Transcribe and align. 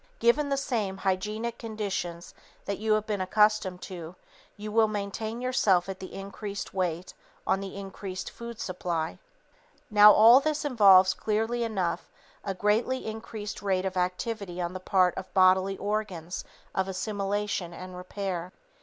Given 0.17 0.49
the 0.49 0.57
same 0.57 0.97
hygienic 0.97 1.59
conditions 1.59 2.33
that 2.65 2.79
you 2.79 2.93
have 2.93 3.05
been 3.05 3.21
accustomed 3.21 3.83
to, 3.83 4.15
you 4.57 4.71
will 4.71 4.87
maintain 4.87 5.41
yourself 5.41 5.87
at 5.87 5.99
the 5.99 6.15
increased 6.15 6.73
weight 6.73 7.13
on 7.45 7.59
the 7.59 7.77
increased 7.77 8.29
supply 8.29 8.39
of 8.49 8.55
food. 8.57 8.59
[Sidenote: 8.59 8.79
Pygmies 8.79 9.15
and 9.19 9.77
Giants] 9.77 9.91
Now, 9.91 10.11
all 10.13 10.39
this 10.39 10.65
involves 10.65 11.13
clearly 11.13 11.63
enough 11.63 12.09
a 12.43 12.55
greatly 12.55 13.05
increased 13.05 13.61
rate 13.61 13.85
of 13.85 13.95
activity 13.95 14.59
on 14.59 14.73
the 14.73 14.79
part 14.79 15.13
of 15.15 15.25
the 15.25 15.31
bodily 15.33 15.77
organs 15.77 16.43
of 16.73 16.87
assimilation 16.87 17.71
and 17.71 17.95
repair. 17.95 18.51